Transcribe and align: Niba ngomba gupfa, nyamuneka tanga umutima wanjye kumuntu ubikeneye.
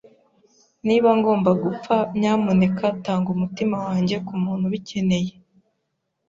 Niba 0.87 1.09
ngomba 1.19 1.49
gupfa, 1.63 1.95
nyamuneka 2.19 2.85
tanga 3.05 3.27
umutima 3.35 3.75
wanjye 3.85 4.15
kumuntu 4.27 4.63
ubikeneye. 4.69 5.31